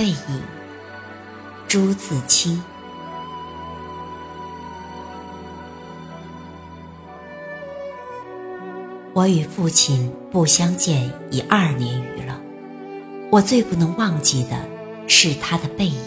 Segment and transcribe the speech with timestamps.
[0.00, 0.16] 背影，
[1.68, 2.58] 朱自清。
[9.12, 12.40] 我与父亲不相见已二年余了，
[13.30, 14.66] 我最不能忘记的
[15.06, 16.00] 是他的背影。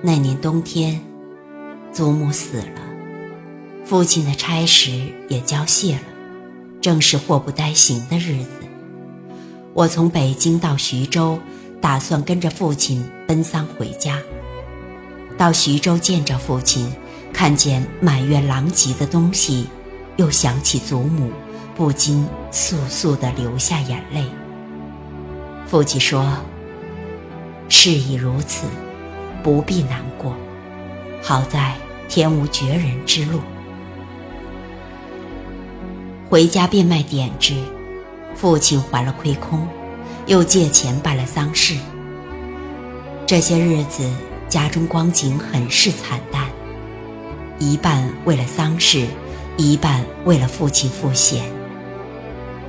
[0.00, 1.00] 那年冬天，
[1.92, 2.80] 祖母死了，
[3.84, 4.92] 父亲的差事
[5.28, 6.02] 也交卸了，
[6.80, 8.50] 正是祸不单行的日子。
[9.74, 11.40] 我从北京到徐州，
[11.82, 14.18] 打算跟着父亲奔丧回家。
[15.36, 16.90] 到徐州见着父亲，
[17.32, 19.66] 看见满院狼藉的东西。
[20.16, 21.30] 又想起祖母，
[21.74, 24.22] 不禁簌簌地流下眼泪。
[25.66, 26.36] 父亲说
[27.70, 28.66] ：“事已如此，
[29.42, 30.36] 不必难过。
[31.22, 31.74] 好在
[32.10, 33.40] 天无绝人之路。”
[36.28, 37.54] 回家变卖点子，
[38.34, 39.66] 父亲还了亏空，
[40.26, 41.76] 又借钱办了丧事。
[43.26, 44.08] 这些日子，
[44.48, 46.46] 家中光景很是惨淡，
[47.58, 49.06] 一半为了丧事。
[49.58, 51.44] 一半为了父亲赋闲。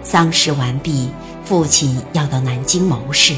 [0.03, 1.09] 丧事完毕，
[1.45, 3.33] 父亲要到南京谋事，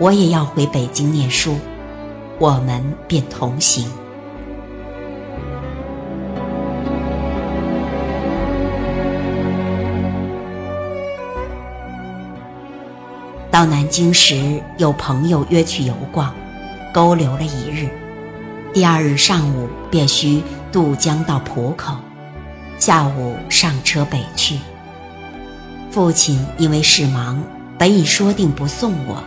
[0.00, 1.56] 我也要回北京念书，
[2.40, 3.88] 我们便同行。
[13.50, 16.34] 到南京时，有朋友约去游逛，
[16.92, 17.88] 勾留了一日，
[18.74, 21.96] 第二日上午便需渡江到浦口。
[22.78, 24.58] 下午上车北去。
[25.90, 27.42] 父亲因为事忙，
[27.78, 29.24] 本已说定不送我，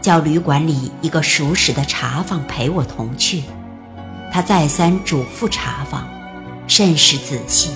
[0.00, 3.44] 叫旅馆里一个熟识的茶房陪我同去。
[4.32, 6.08] 他再三嘱咐茶房，
[6.66, 7.72] 甚是仔细，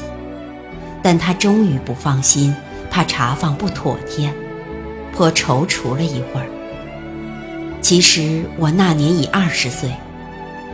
[1.02, 2.56] 但他终于不放心，
[2.90, 4.32] 怕茶房不妥帖，
[5.14, 6.46] 颇踌躇了一会儿。
[7.80, 9.90] 其实我那年已二十岁，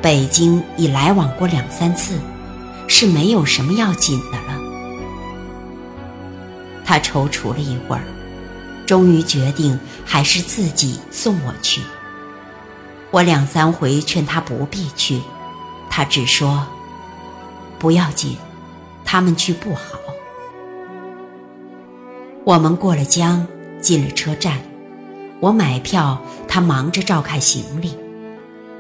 [0.01, 2.15] 北京已来往过两三次。
[2.93, 4.61] 是没有什么要紧的了。
[6.85, 8.03] 他踌躇了一会儿，
[8.85, 11.81] 终于决定还是自己送我去。
[13.13, 15.23] 我两三回劝他不必去，
[15.89, 16.67] 他只说
[17.79, 18.37] ：“不要紧，
[19.05, 19.83] 他们去不好。”
[22.45, 23.47] 我们过了江，
[23.81, 24.59] 进了车站，
[25.41, 27.97] 我买票，他忙着照看行李，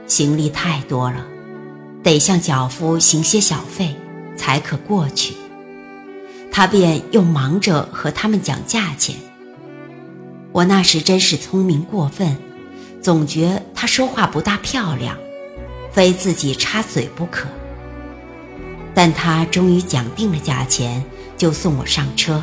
[0.06, 1.26] 行李太多了。
[2.02, 3.94] 得向脚夫行些小费，
[4.36, 5.34] 才可过去。
[6.50, 9.16] 他便又忙着和他们讲价钱。
[10.52, 12.36] 我那时真是聪明过分，
[13.00, 15.16] 总觉他说话不大漂亮，
[15.92, 17.48] 非自己插嘴不可。
[18.94, 21.04] 但他终于讲定了价钱，
[21.36, 22.42] 就送我上车。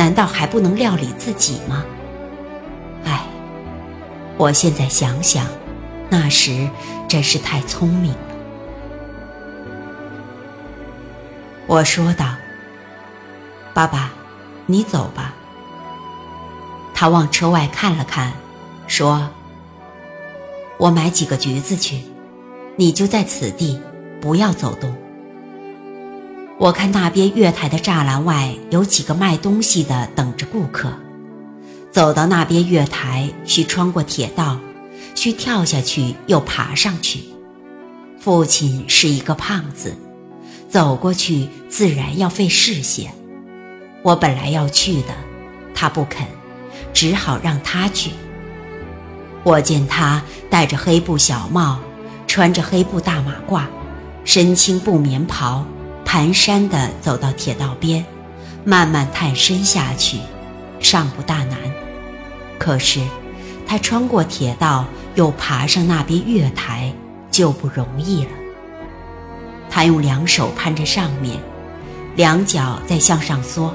[0.00, 1.84] 难道还不能料理自己吗？
[3.04, 3.20] 唉，
[4.38, 5.46] 我现在想想，
[6.08, 6.66] 那时
[7.06, 8.18] 真是太聪明了。
[11.66, 12.34] 我说道
[13.74, 14.10] ：“爸爸，
[14.64, 15.34] 你走吧。”
[16.96, 18.32] 他往车外看了看，
[18.86, 19.28] 说
[20.80, 22.00] ：“我买几个橘子去，
[22.74, 23.78] 你就在此地，
[24.18, 24.96] 不要走动。
[26.60, 30.92] 我看那边月台的栅栏外有几个卖东西的等着顾客，
[31.90, 34.58] 走到那边月台需穿过铁道，
[35.14, 37.20] 需跳下去又爬上去。
[38.18, 39.96] 父亲是一个胖子。”
[40.68, 43.10] 走过去自然要费事些，
[44.02, 45.08] 我本来要去的，
[45.74, 46.24] 他不肯，
[46.92, 48.10] 只好让他去。
[49.42, 51.80] 我见他戴着黑布小帽，
[52.28, 53.64] 穿着黑布大马褂，
[54.24, 55.66] 身青布棉袍，
[56.10, 58.04] 蹒跚地走到铁道边，
[58.64, 60.18] 慢慢探身下去，
[60.80, 61.56] 尚不大难。
[62.58, 63.00] 可是，
[63.64, 66.92] 他穿过铁道又爬上那边月台，
[67.30, 68.30] 就不容易了。
[69.70, 71.38] 他用两手攀着上面，
[72.16, 73.72] 两脚在向上缩，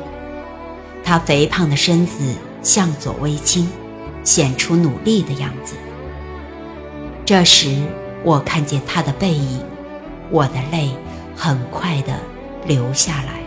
[1.05, 3.69] 他肥胖的身子向左微倾，
[4.25, 5.75] 显出努力的样子。
[7.25, 7.81] 这时
[8.25, 9.61] 我看见他的背影，
[10.29, 10.91] 我的泪
[11.35, 12.17] 很快的
[12.65, 13.45] 流下来了。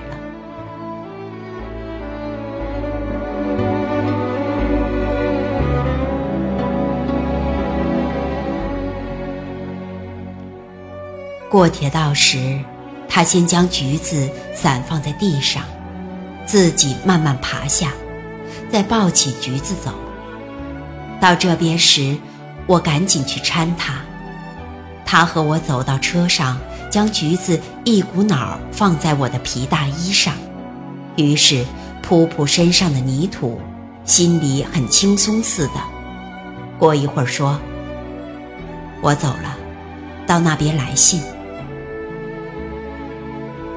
[11.50, 12.60] 过铁道时，
[13.08, 15.62] 他先将橘子散放在地上，
[16.44, 17.90] 自己慢慢爬下，
[18.70, 19.92] 再抱起橘子走。
[21.18, 22.16] 到这边时，
[22.66, 23.94] 我赶紧去搀他。
[25.06, 26.58] 他和我走到车上，
[26.90, 30.34] 将橘子一股脑放在我的皮大衣上，
[31.16, 31.64] 于是
[32.02, 33.60] 扑扑身上的泥土，
[34.04, 35.74] 心里很轻松似的。
[36.78, 37.58] 过一会儿说
[39.02, 39.56] ：“我走了，
[40.26, 41.20] 到那边来信。”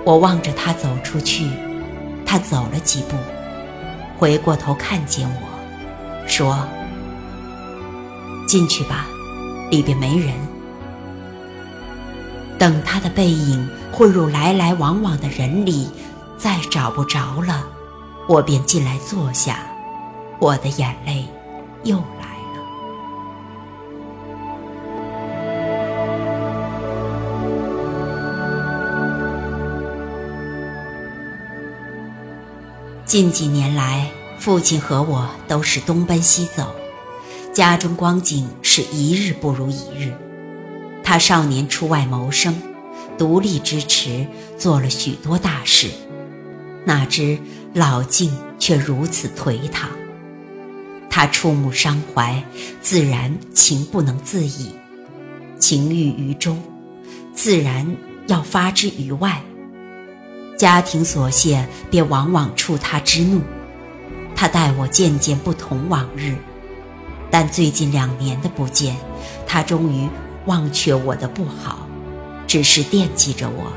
[0.06, 1.48] 我望着他走出去，
[2.26, 3.16] 他走了几步，
[4.18, 6.66] 回过头看见我，说
[8.48, 9.06] ：“进去吧，
[9.70, 10.34] 里边没人。”
[12.62, 15.90] 等他的背影混入来来往往的人里，
[16.38, 17.66] 再找不着了，
[18.30, 19.58] 我便进来坐下，
[20.38, 21.26] 我的眼泪
[21.84, 22.62] 又来了。
[33.08, 34.08] 近几年来，
[34.38, 36.68] 父亲和我都是东奔西走，
[37.52, 40.14] 家中光景是一日不如一日。
[41.04, 42.56] 他少年出外谋生，
[43.18, 44.26] 独立支持，
[44.58, 45.90] 做了许多大事，
[46.86, 47.38] 哪知
[47.74, 49.90] 老境却如此颓唐。
[51.10, 52.42] 他触目伤怀，
[52.82, 54.72] 自然情不能自已，
[55.60, 56.62] 情郁于中，
[57.34, 57.86] 自然
[58.28, 59.42] 要发之于外。
[60.58, 63.42] 家庭琐屑便往往触他之怒，
[64.36, 66.36] 他待我渐渐不同往日，
[67.30, 68.96] 但最近两年的不见，
[69.46, 70.08] 他终于
[70.46, 71.88] 忘却我的不好，
[72.48, 73.72] 只是惦记着我，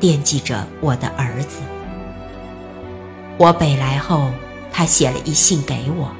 [0.00, 1.58] 惦记着我的儿子。
[3.38, 4.30] 我北来后，
[4.72, 6.10] 他写了一信给我，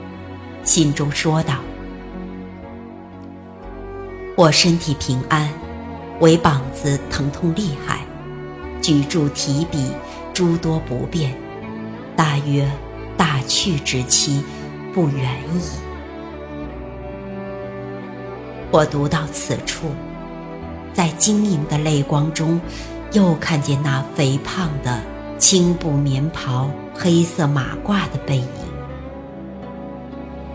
[0.65, 1.55] 信中说道
[4.37, 5.49] ：“我身体平安，
[6.21, 8.01] 唯膀子疼痛厉害。”
[8.83, 9.91] 举箸提笔，
[10.35, 11.35] 诸多不便，
[12.15, 12.71] 大约
[13.17, 14.45] 大去之期
[14.93, 15.86] 不远矣。
[18.73, 19.91] 我读到此处，
[20.93, 22.61] 在晶莹的泪光中，
[23.13, 25.01] 又看见那肥胖的
[25.39, 28.49] 青布棉袍、黑色马褂的背影。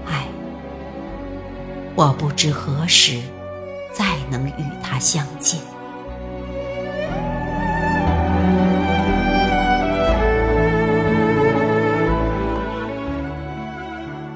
[0.06, 0.28] 唉，
[1.96, 3.22] 我不知何时
[3.94, 5.60] 再能与他相见。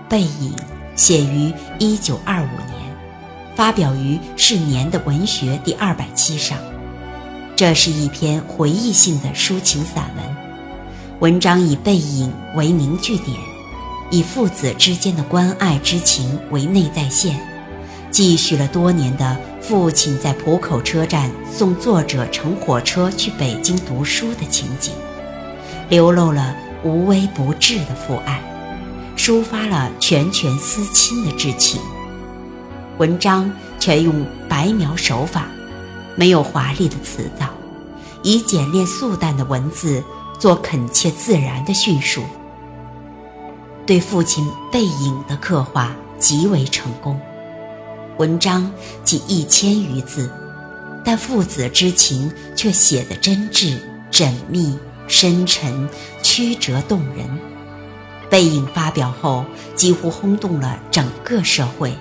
[0.07, 0.55] 背影
[0.95, 2.84] 写于一九二五年，
[3.55, 6.57] 发表于《是年的文学》第二百期上。
[7.55, 10.35] 这是一篇回忆性的抒情散文，
[11.21, 13.37] 文章以背影为凝聚点，
[14.11, 17.39] 以父子之间的关爱之情为内在线，
[18.11, 24.91] 继续了多年的父亲在浦口车站送作者乘火车去北京读书的情景，
[25.87, 26.53] 流露了
[26.83, 28.41] 无微不至的父爱。
[29.15, 31.79] 抒发了拳拳思亲的至情，
[32.97, 35.47] 文章全用白描手法，
[36.15, 37.49] 没有华丽的辞藻，
[38.23, 40.01] 以简练素淡的文字
[40.39, 42.23] 做恳切自然的叙述，
[43.85, 47.19] 对父亲背影的刻画极为成功。
[48.17, 48.71] 文章
[49.03, 50.31] 仅一千余字，
[51.03, 53.77] 但父子之情却写得真挚、
[54.09, 55.89] 缜密、深沉、
[56.23, 57.27] 曲折动人。
[58.29, 59.43] 背影发表后，
[59.75, 61.93] 几乎轰动了整个社会，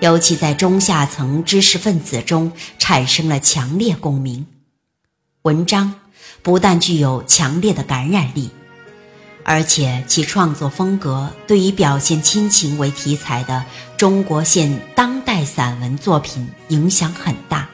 [0.00, 4.46] 尤其在中下层知识分子中产生了强烈共鸣。
[5.42, 5.94] 文章
[6.42, 8.50] 不但具有强烈的感染力，
[9.44, 13.64] 而且其创作风格对于表现亲情为题材的
[13.96, 17.68] 中国现当代散文作品影响很大，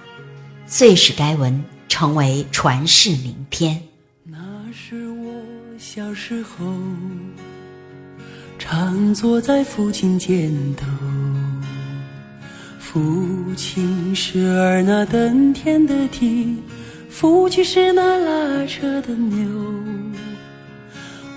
[0.67, 3.81] 遂使该文成为传世名篇。
[4.25, 4.37] 那
[4.73, 5.43] 是我
[5.79, 6.67] 小时候。
[8.59, 10.87] 常坐在父亲肩头，
[12.97, 16.57] 父亲是儿那登天的梯，
[17.11, 19.47] 父亲是那拉车的牛，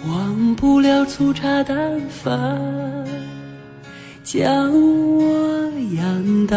[0.07, 2.57] 忘不了粗茶淡饭
[4.23, 6.55] 将我养大，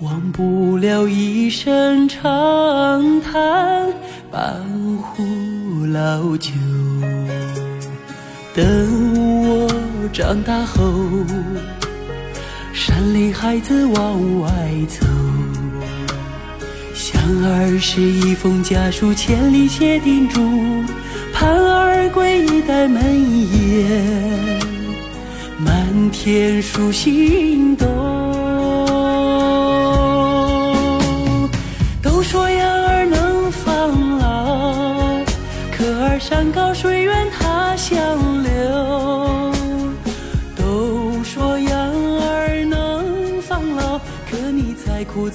[0.00, 3.92] 忘不了一声长叹
[4.30, 4.64] 半
[4.96, 5.22] 壶
[5.92, 6.52] 老酒。
[8.54, 8.64] 等
[9.46, 9.68] 我
[10.10, 10.82] 长大后，
[12.94, 14.48] 山里孩子往外
[14.88, 15.04] 走，
[16.94, 20.40] 想儿时一封家书，千里写叮嘱，
[21.32, 23.02] 盼儿归一代门
[23.50, 24.60] 檐，
[25.58, 28.13] 满天数星斗。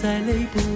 [0.02, 0.69] 再累不